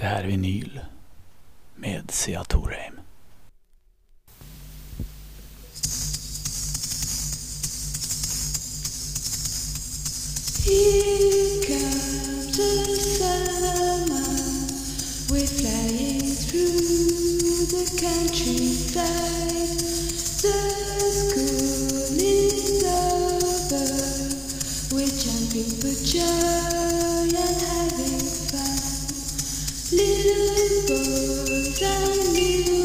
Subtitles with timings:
[0.00, 0.80] Det här är vinyl
[1.76, 3.00] med Sia Torheim.
[10.64, 14.28] Here comes the summer,
[15.30, 19.78] we're flying through the countryside.
[20.42, 20.58] The
[21.10, 23.88] school is over,
[24.94, 28.17] we're jumping for joy and having.
[30.24, 32.77] you, Benjamin.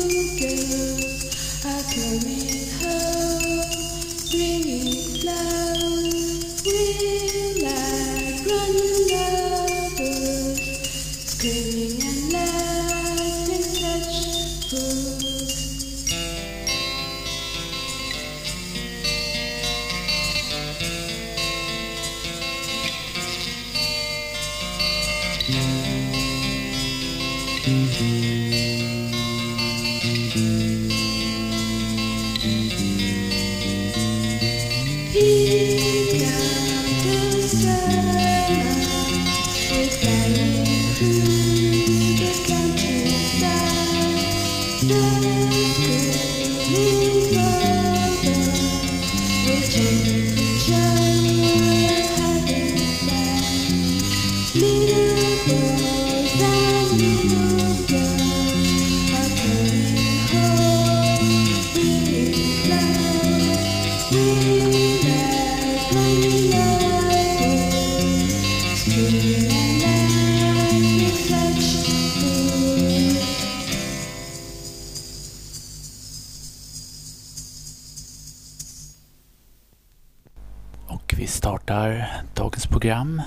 [81.24, 83.22] Vi startar dagens program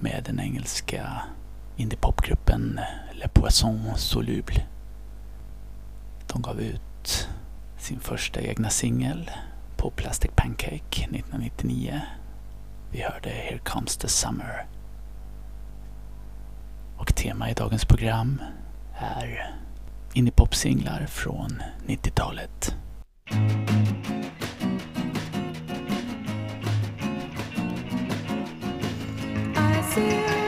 [0.00, 1.22] med den engelska
[1.76, 2.80] indiepopgruppen
[3.12, 4.66] Le Poisson Soluble.
[6.26, 7.28] De gav ut
[7.78, 9.30] sin första egna singel
[9.76, 12.00] på Plastic Pancake 1999.
[12.92, 14.66] Vi hörde Here Comes the Summer.
[16.96, 18.42] Och tema i dagens program
[18.94, 19.54] är
[20.12, 22.74] indiepopsinglar från 90-talet.
[29.90, 30.39] See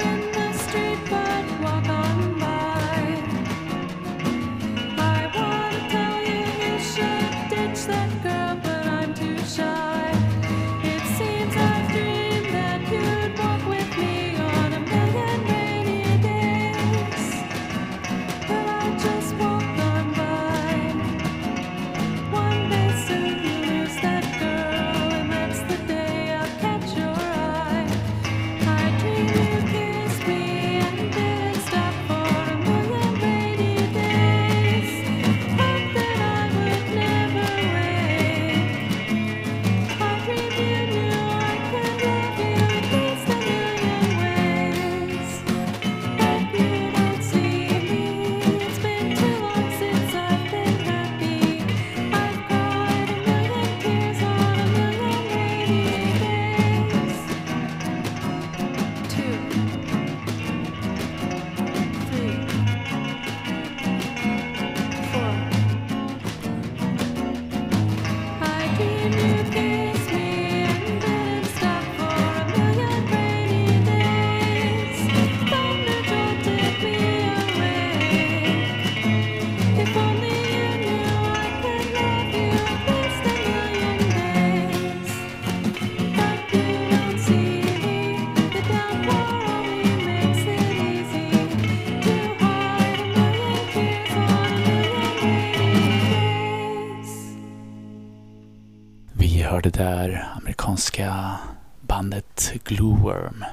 [100.72, 101.38] amerikanska
[101.80, 103.44] bandet Glowworm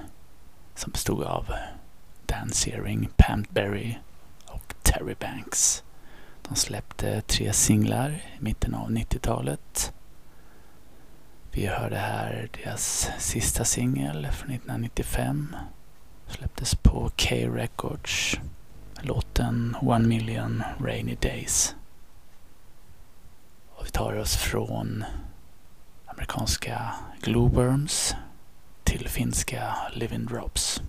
[0.75, 1.53] som bestod av
[2.25, 3.97] Dan Searing, Pam Berry
[4.45, 5.83] och Terry Banks.
[6.41, 9.93] De släppte tre singlar i mitten av 90-talet.
[11.51, 15.55] Vi hörde här deras sista singel från 1995.
[16.27, 18.39] Släpptes på K Records.
[19.01, 21.75] Låten One Million Rainy Days.
[23.75, 25.05] Och vi tar oss från
[26.19, 28.15] amerikanska Glowworms
[28.83, 30.81] till finska Living Drops.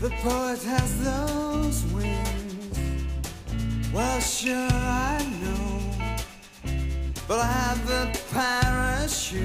[0.00, 1.53] The poet has wings.
[3.94, 5.78] Well, sure, I know.
[7.28, 9.44] But I have the parachute.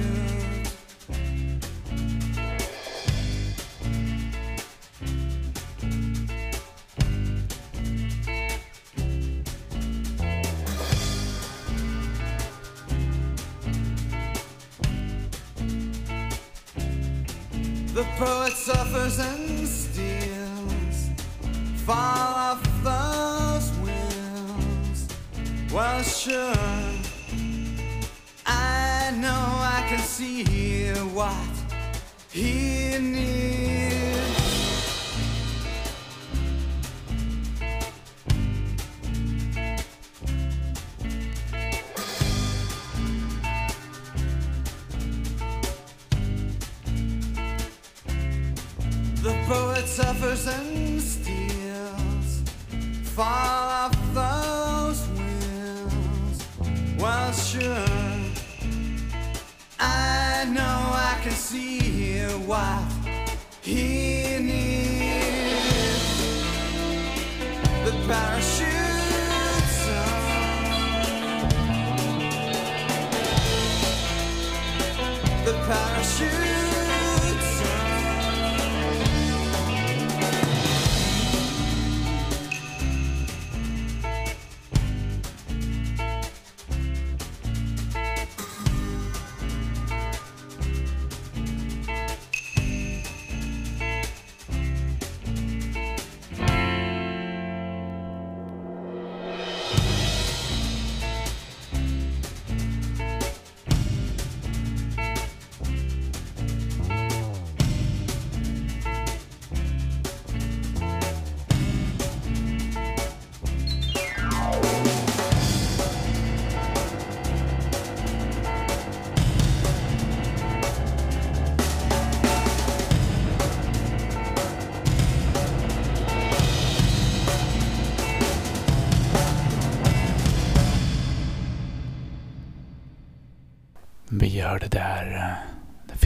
[17.94, 21.10] The poet suffers and steals,
[21.86, 22.49] fall
[25.72, 26.56] Well, sure,
[28.44, 31.36] I know I can see here what
[32.32, 34.29] he needs.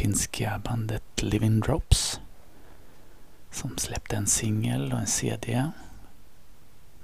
[0.03, 2.21] Finska bandet Living Drops
[3.51, 5.71] som släppte en singel och en CD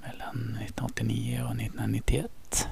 [0.00, 2.68] mellan 1989 och 1991.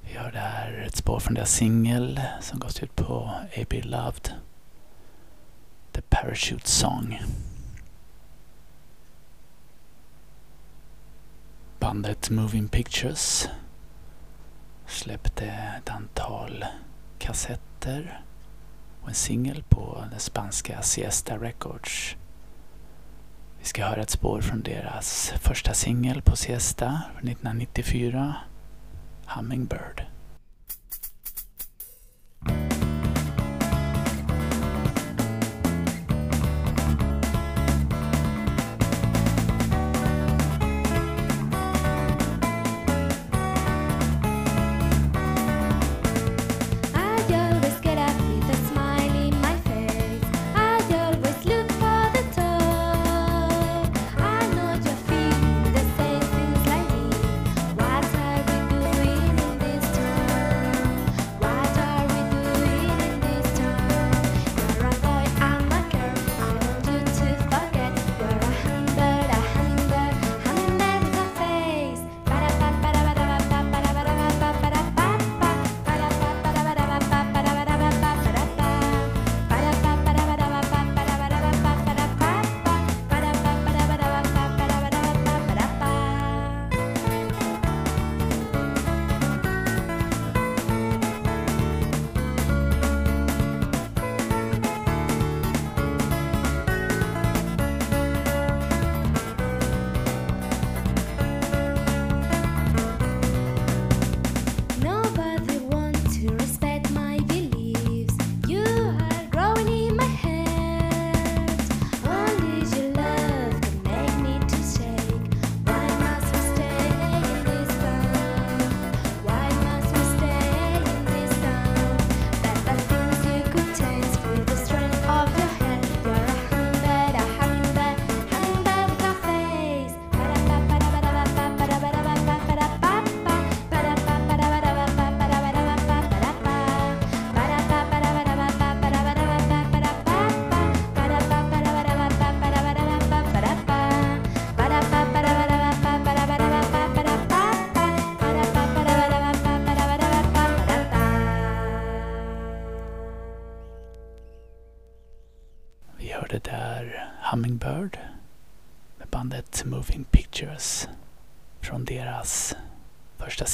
[0.00, 4.32] Vi har där ett spår från deras singel som gavs ut på AB Loved.
[5.92, 7.22] The Parachute Song.
[11.78, 13.48] Bandet Moving Pictures
[14.86, 15.44] släppte
[15.78, 16.64] ett antal
[17.18, 18.24] kassetter
[19.10, 22.16] en singel på den spanska Siesta Records.
[23.58, 28.34] Vi ska höra ett spår från deras första singel på Siesta 1994,
[29.26, 30.09] Hummingbird.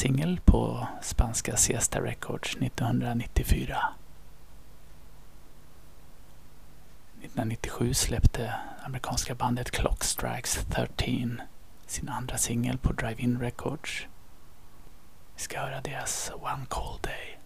[0.07, 3.79] Singel på spanska Siesta Records 1994.
[7.23, 11.41] 1997 släppte amerikanska bandet Clock Strikes 13
[11.87, 14.07] sin andra singel på Drive-In Records.
[15.37, 17.39] Vi ska höra deras One Cold Day.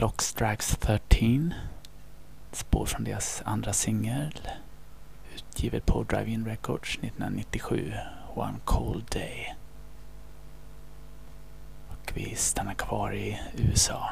[0.00, 1.54] Clock Strikes 13.
[2.52, 4.40] Spår från deras andra singel.
[5.34, 7.92] Utgivet på Drive-In Records 1997.
[8.34, 9.54] One Cold Day.
[11.88, 14.10] Och vi stannar kvar i USA.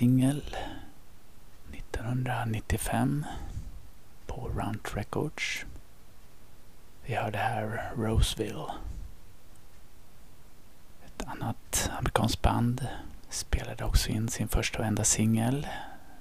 [0.00, 0.56] Singel
[1.72, 3.24] 1995
[4.26, 5.64] på Runt Records.
[7.04, 8.64] Vi hörde här Roseville.
[11.06, 12.86] Ett annat amerikanskt band
[13.28, 15.66] spelade också in sin första och enda singel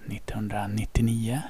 [0.08, 1.42] 1999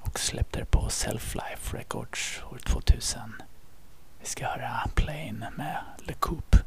[0.00, 3.20] och släppte det på Self-Life Records år 2000.
[4.20, 6.58] Vi ska höra Plane med Le Coupe.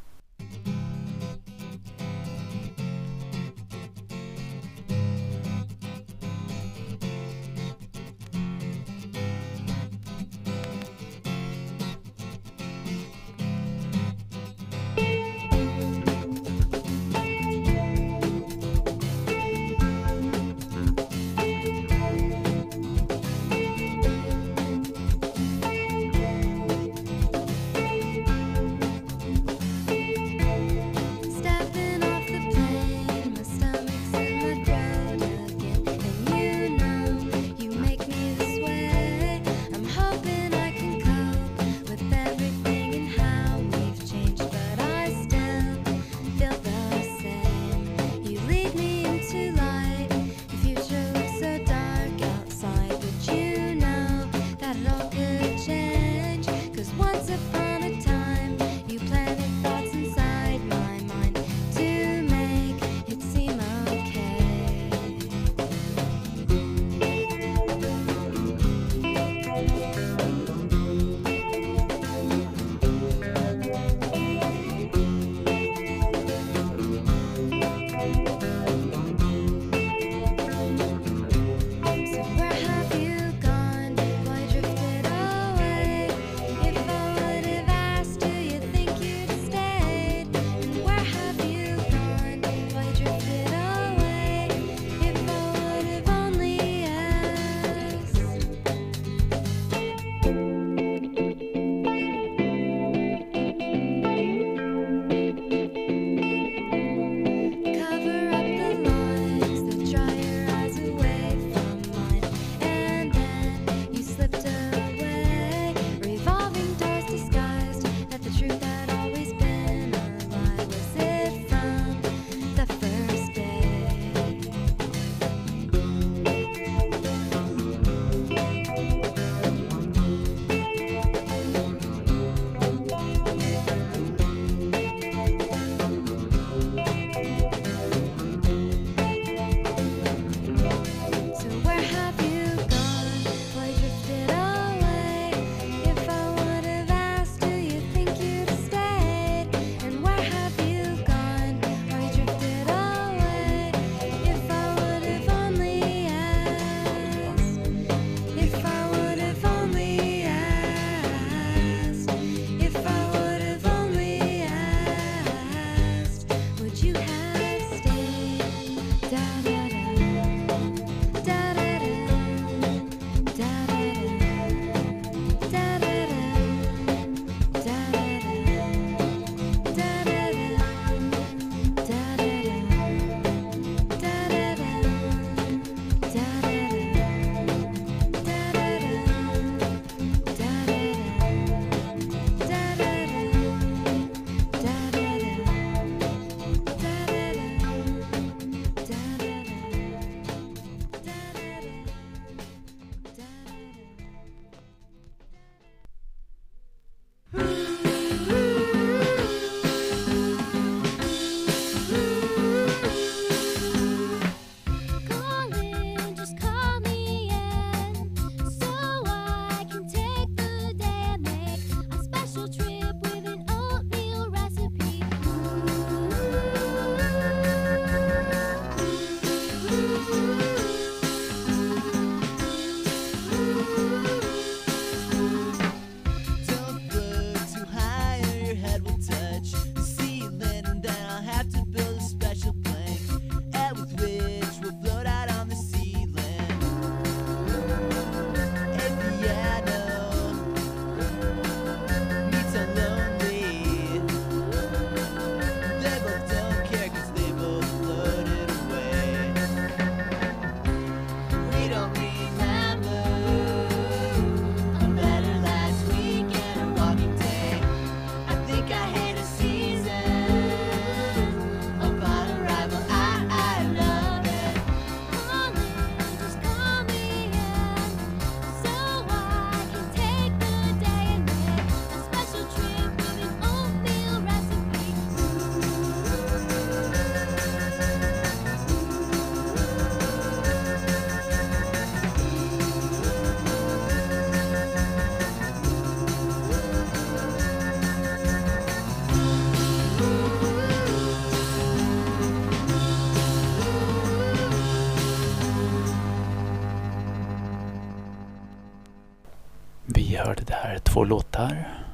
[311.00, 311.84] två låtar.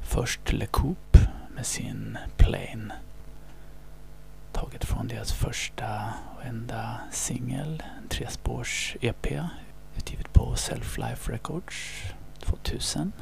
[0.00, 1.18] Först Le Coupe
[1.54, 2.94] med sin Plane.
[4.52, 9.26] Taget från deras första och enda singel, en trespårs EP
[9.96, 12.02] utgivet på Self Life Records
[12.40, 13.12] 2000.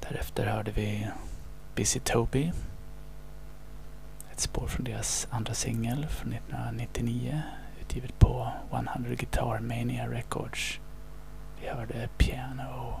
[0.00, 1.08] Därefter hörde vi
[1.74, 2.52] Busy Toby.
[4.32, 7.42] Ett spår från deras andra singel från 1999
[7.80, 10.80] utgivet på 100 Guitar Mania Records.
[11.60, 13.00] Vi hörde Piano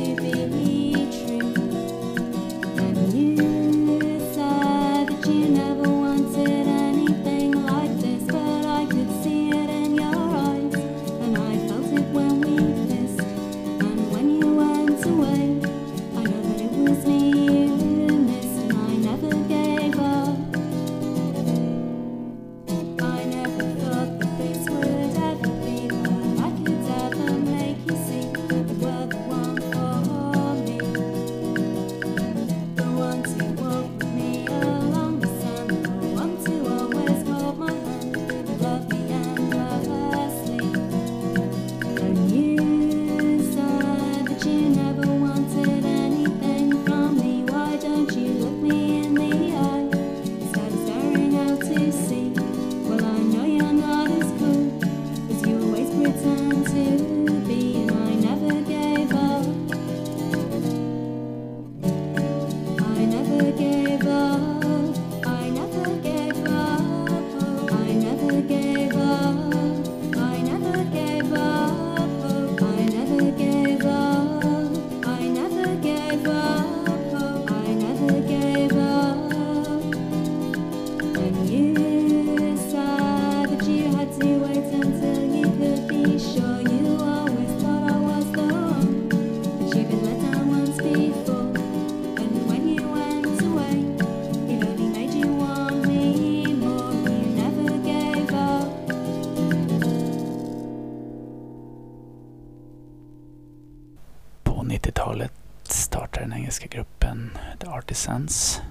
[107.61, 108.61] heter Artisans.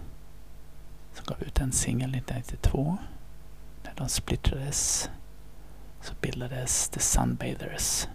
[1.12, 2.98] Som gav ut en singel 1992.
[3.82, 5.10] När de splittrades
[6.00, 8.08] så bildades The Sunbathers.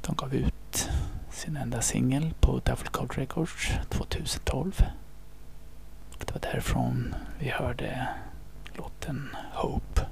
[0.00, 0.90] De gav ut
[1.30, 4.84] sin enda singel på Duffel Code Records 2012.
[6.18, 8.08] Det var därifrån vi hörde
[8.74, 10.06] låten Hope.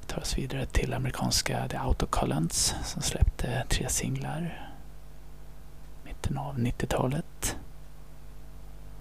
[0.00, 4.65] Vi tar oss vidare till amerikanska The Autocollants som släppte tre singlar
[6.26, 7.56] mitten av 90-talet.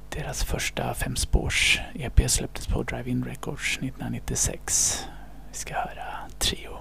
[0.09, 5.05] Deras första femspårs-EP släpptes på Drive-In Records 1996.
[5.51, 6.77] Vi ska höra Trio.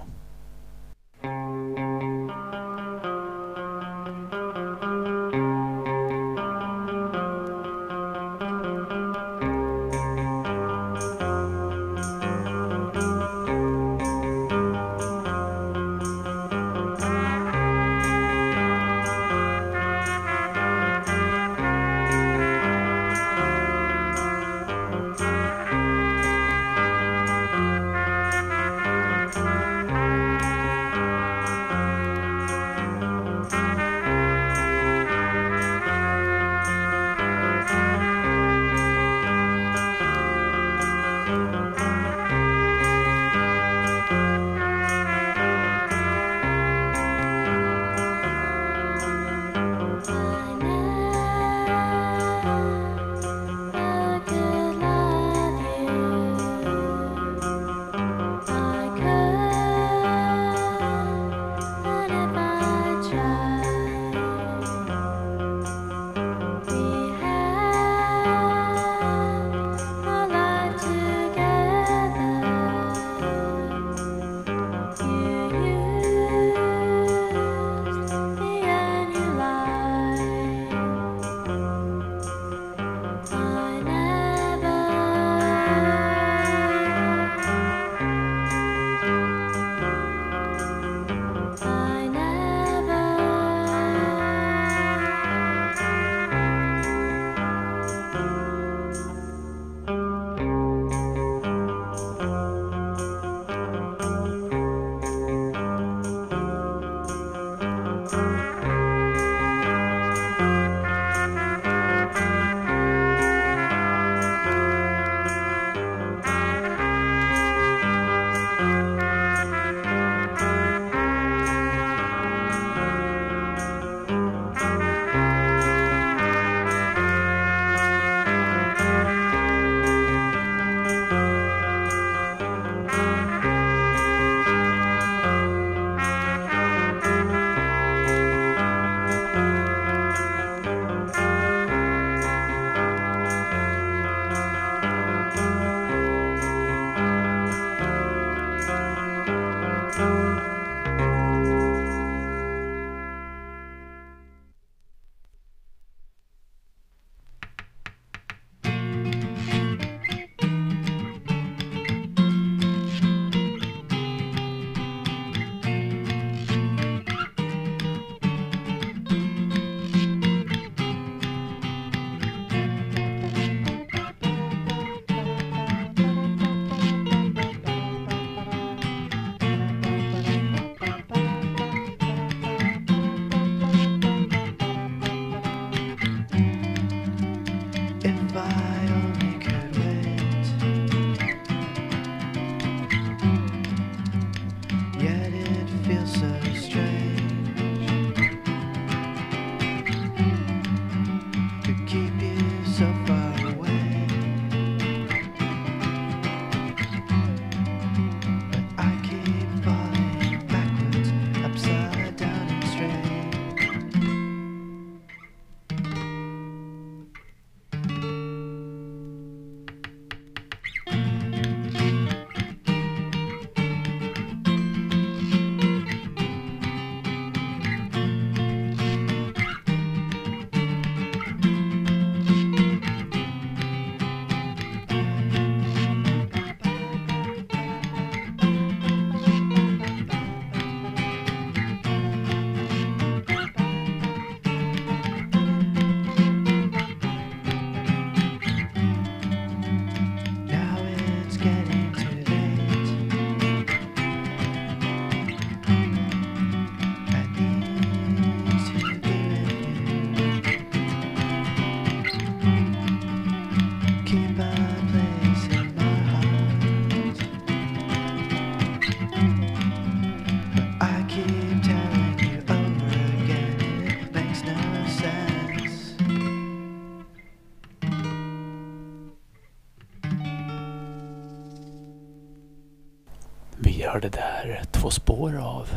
[283.83, 285.69] Hörde där två spår av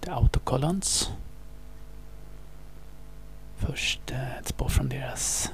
[0.00, 1.10] The Autocollants.
[3.56, 5.52] Först eh, ett spår från deras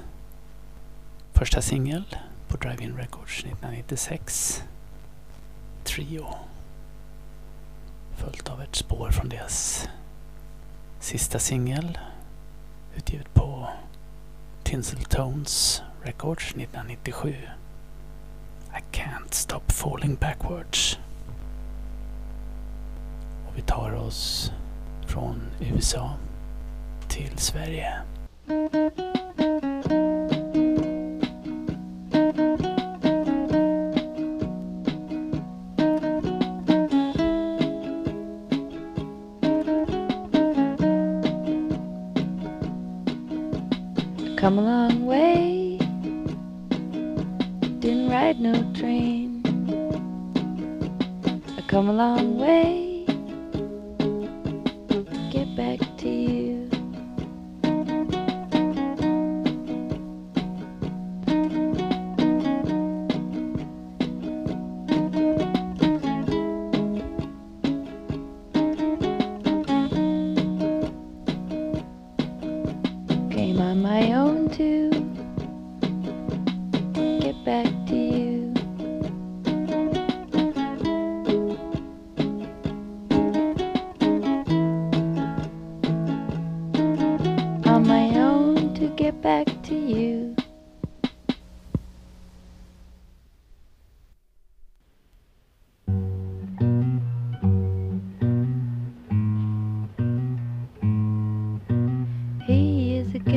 [1.33, 2.17] första singel
[2.47, 4.63] på Drive-In Records 1996.
[5.83, 6.25] Trio.
[8.17, 9.87] Följt av ett spår från deras
[10.99, 11.97] sista singel
[12.95, 13.69] utgivet på
[14.63, 17.35] Tinsel Tones Records 1997.
[18.77, 20.99] I can't stop falling backwards.
[23.55, 24.51] Vi tar oss
[25.07, 26.11] från USA
[27.09, 27.93] till Sverige.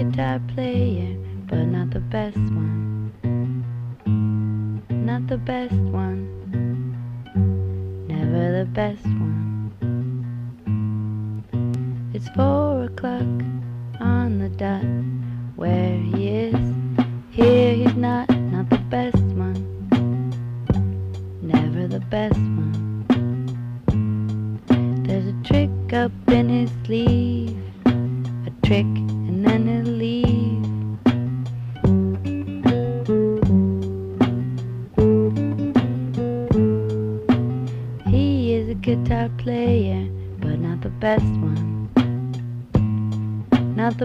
[0.05, 1.17] Guitar player,
[1.49, 3.13] but not the best one.
[4.89, 6.21] Not the best one.
[8.07, 9.73] Never the best one.
[12.15, 13.27] It's four o'clock
[14.01, 14.85] on the dot.
[15.57, 16.75] Where he is,
[17.31, 18.31] here he's not.
[18.31, 19.59] Not the best one.
[21.43, 22.58] Never the best one.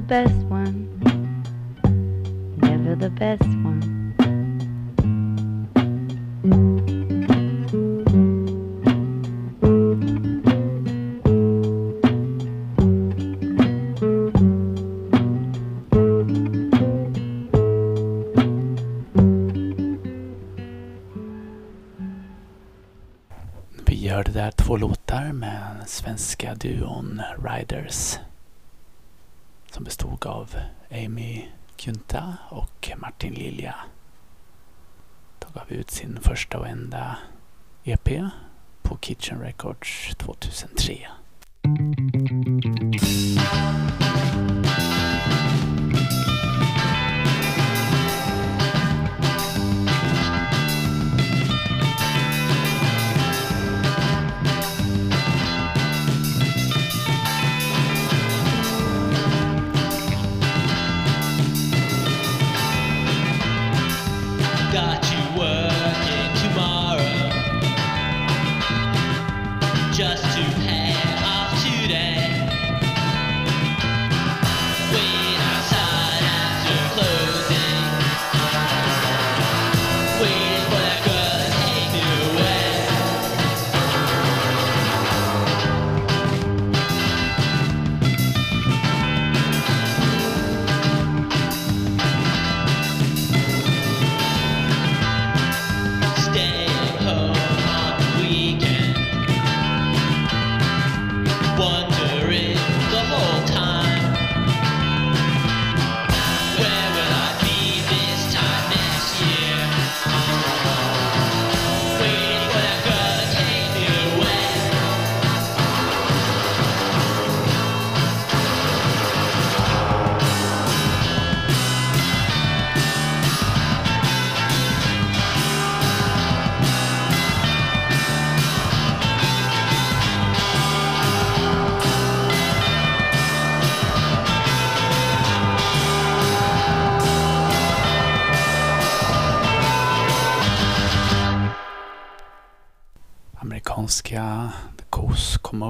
[0.07, 0.42] Best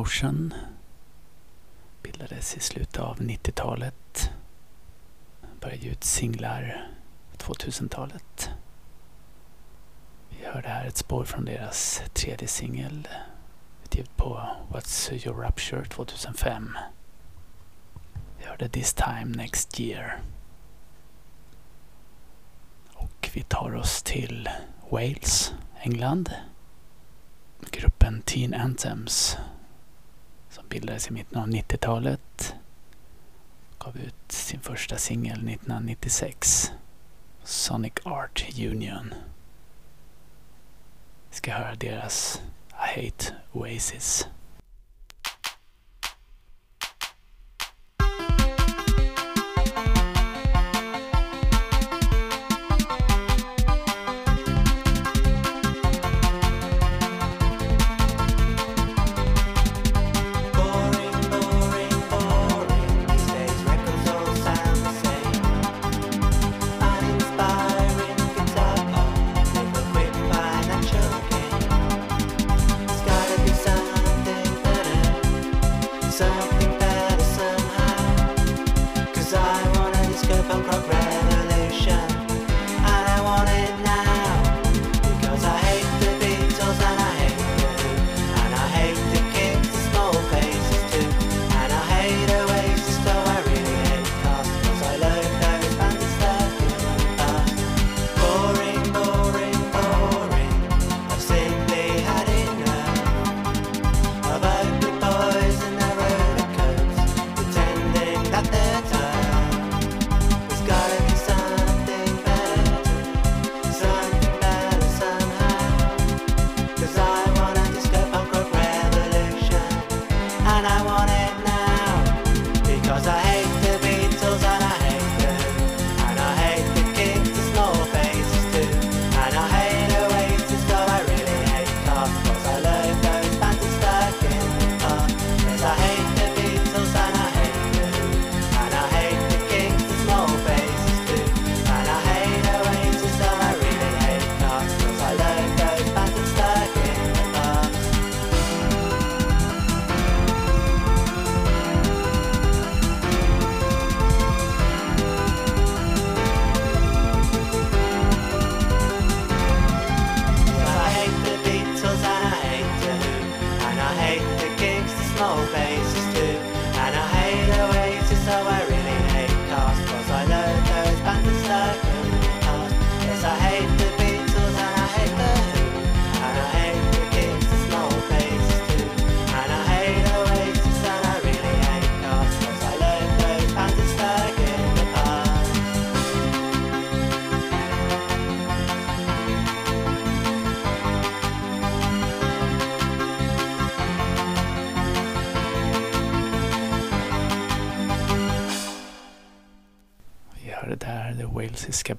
[0.03, 0.53] Motion
[2.01, 4.31] bildades i slutet av 90-talet.
[5.59, 6.87] Började ut singlar
[7.37, 8.49] 2000-talet.
[10.29, 13.07] Vi hörde här ett spår från deras tredje singel
[13.83, 16.77] utgivet på What's Your Rupture 2005.
[18.37, 20.21] Vi hörde This Time Next Year.
[22.93, 24.49] Och vi tar oss till
[24.89, 26.31] Wales, England.
[27.71, 29.37] Gruppen Teen Anthems
[30.53, 32.55] som bildades i mitten av 90-talet.
[33.79, 36.71] Gav ut sin första singel 1996.
[37.43, 39.13] Sonic Art Union.
[41.29, 44.27] Vi ska höra deras I Hate Oasis.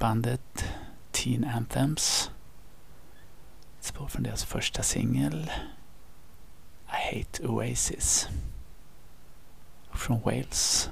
[0.05, 0.65] bandet
[1.13, 2.31] Teen Anthems.
[3.79, 5.51] Ett spår från deras första singel
[6.87, 8.29] I Hate Oasis.
[9.89, 10.91] Och från Wales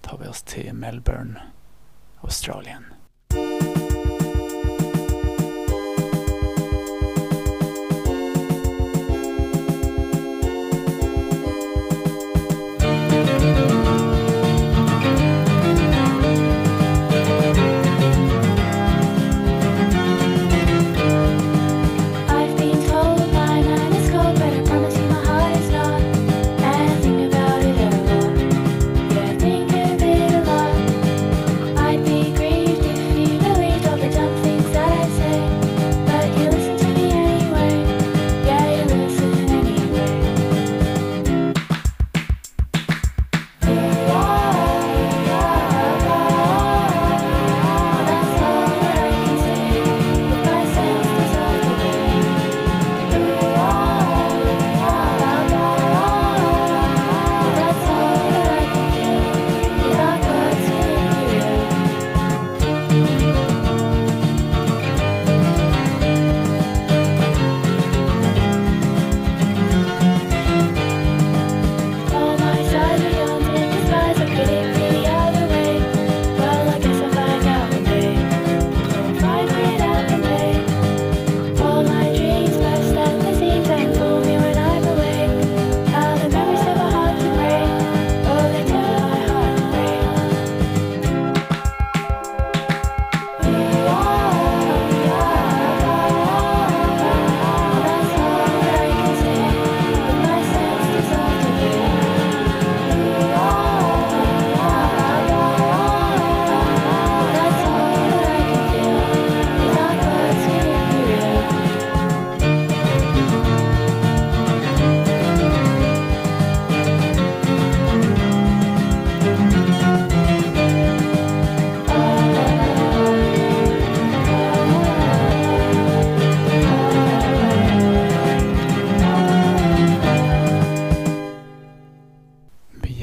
[0.00, 1.42] tar vi oss till Melbourne,
[2.20, 2.91] Australien.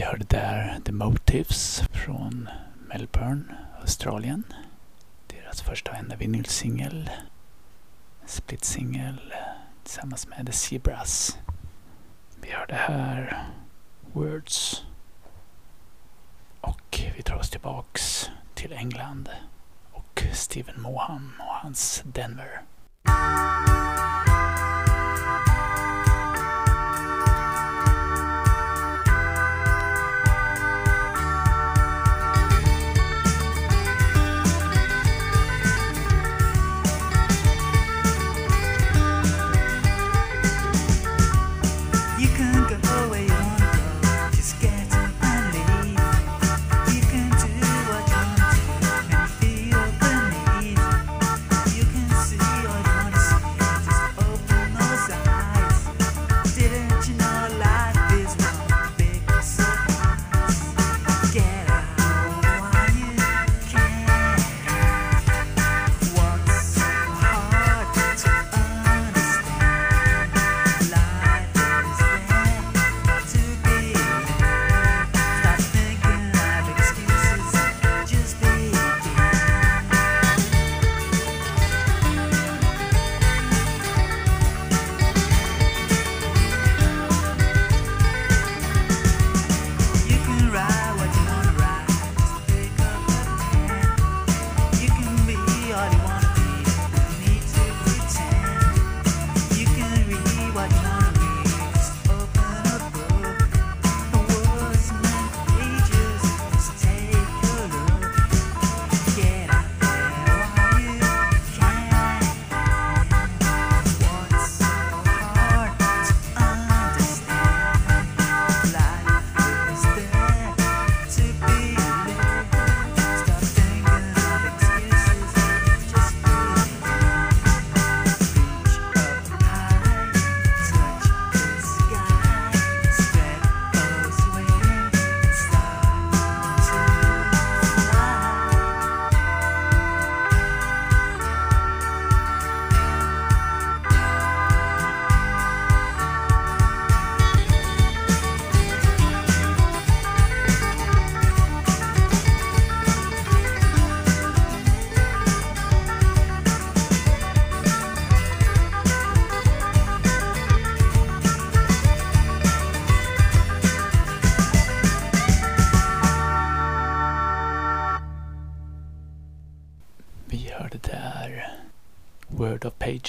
[0.10, 2.50] hörde där The Motives från
[2.88, 3.44] Melbourne,
[3.82, 4.44] Australien.
[5.28, 7.10] Deras första och enda vinylsingel.
[8.26, 9.34] Splitsingel
[9.84, 11.38] tillsammans med The Zebras.
[12.42, 13.44] Vi hörde här
[14.14, 14.84] Words.
[16.62, 19.30] Och vi tar oss tillbaks till England
[19.92, 22.62] och Stephen Moham och hans Denver.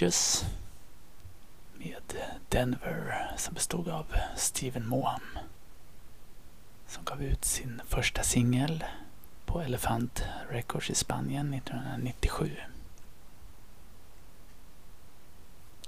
[0.00, 0.12] Word
[1.72, 2.16] med
[2.48, 5.38] Denver som bestod av Steven Moham
[6.86, 8.84] som gav ut sin första singel
[9.46, 12.56] på Elephant Records i Spanien 1997.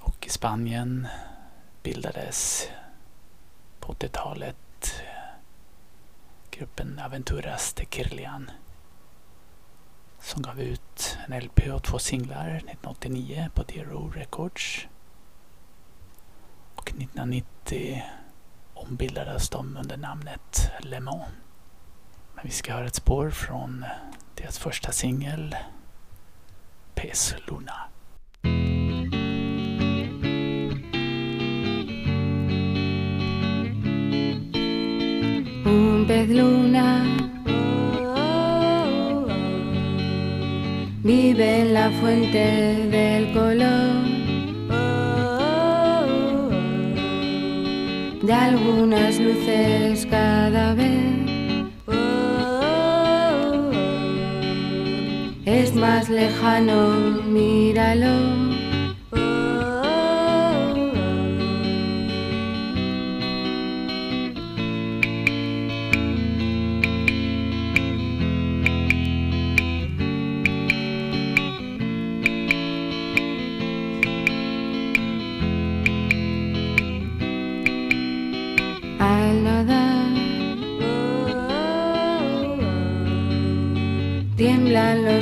[0.00, 1.08] Och i Spanien
[1.82, 2.68] bildades
[3.80, 5.02] på 80-talet
[6.50, 8.50] gruppen Aventuras de Kirlian
[10.22, 14.88] som gav ut en LP och två singlar 1989 på Dero Records.
[16.74, 18.02] Och 1990
[18.74, 21.28] ombildades de under namnet Le Mans.
[22.34, 23.84] Men vi ska höra ett spår från
[24.34, 25.56] deras första singel
[26.94, 27.91] Pes Luna.
[41.02, 44.02] Vive en la fuente del color
[48.22, 51.02] de algunas luces cada vez.
[55.44, 58.41] Es más lejano, míralo.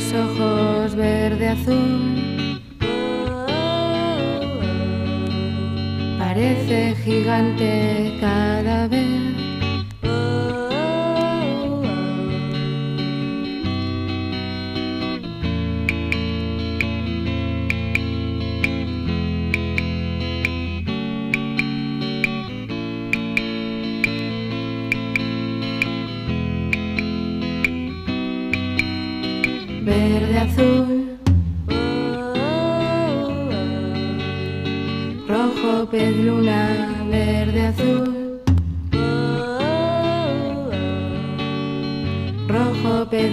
[0.01, 2.61] Los ojos verde azul.
[6.19, 9.10] Parece gigante cada vez.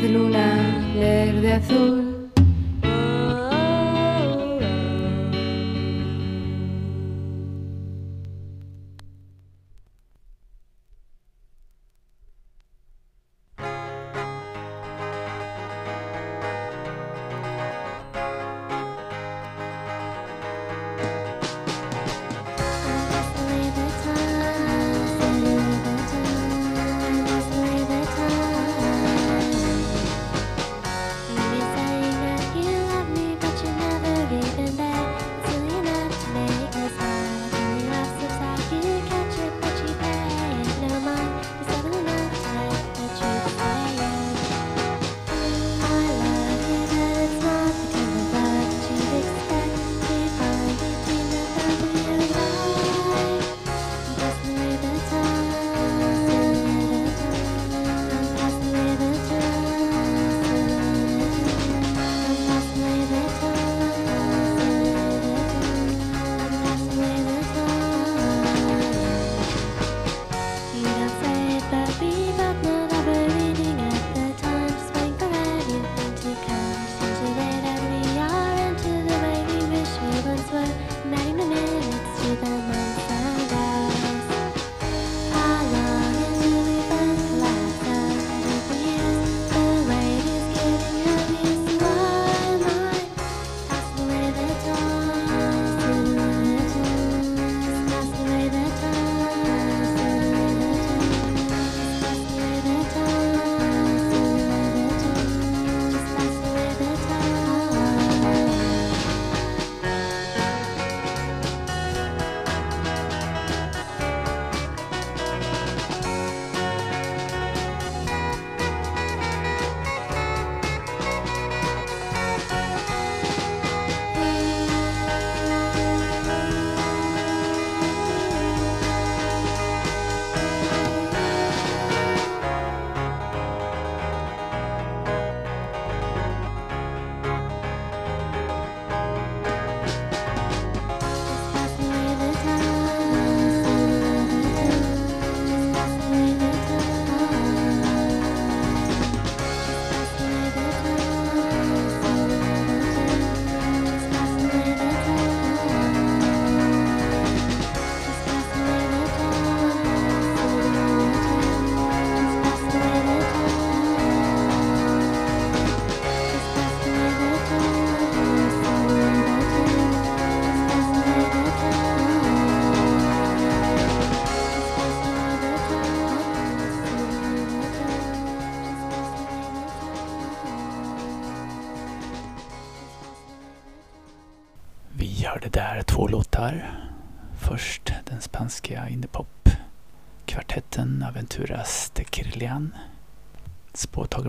[0.08, 0.48] Luna,
[0.96, 2.07] verde azul.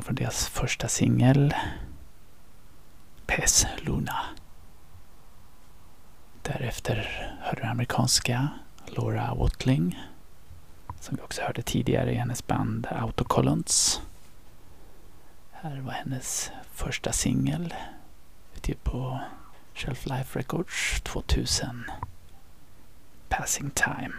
[0.09, 1.55] Från deras första singel
[3.27, 4.21] Pes Luna.
[6.43, 8.49] Därefter hörde den amerikanska
[8.87, 9.99] Laura Watling
[11.01, 14.03] som vi också hörde tidigare i hennes band Autocollons.
[15.51, 17.75] Här var hennes första singel
[18.57, 19.21] utgiven på
[19.75, 21.85] Shelf Life Records 2000.
[23.29, 24.15] Passing Time.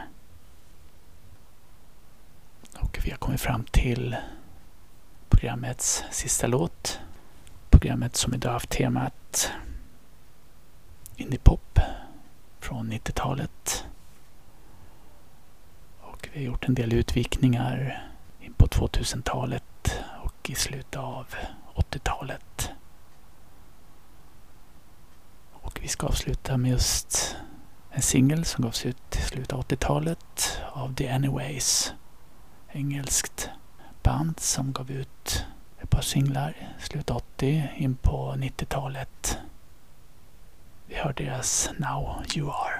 [2.79, 4.17] Och vi har kommit fram till
[5.39, 6.99] programmets sista låt.
[7.69, 9.51] Programmet som idag haft temat
[11.15, 11.79] indiepop
[12.59, 13.85] från 90-talet.
[16.01, 18.03] Och vi har gjort en del utvikningar
[18.39, 21.25] in på 2000-talet och i slutet av
[21.75, 22.71] 80-talet.
[25.53, 27.35] Och vi ska avsluta med just
[27.91, 31.93] en singel som gavs ut i slutet av 80-talet av The Anyways.
[32.71, 33.49] Engelskt
[34.03, 35.45] band som gav ut
[35.81, 39.37] ett par singlar Slut 80 in på 90-talet.
[40.85, 42.78] Vi hör deras Now You Are.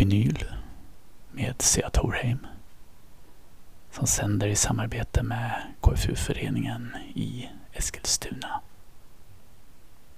[0.00, 0.44] Vinyl
[1.30, 2.46] med Sea Torheim
[3.90, 8.19] som sänder i samarbete med KFU-föreningen i Eskilstuna.